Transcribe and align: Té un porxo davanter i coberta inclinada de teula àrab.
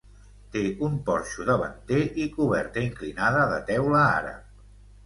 Té 0.55 0.61
un 0.87 0.95
porxo 1.09 1.45
davanter 1.49 2.01
i 2.25 2.27
coberta 2.39 2.85
inclinada 2.87 3.47
de 3.55 3.63
teula 3.71 4.07
àrab. 4.09 4.63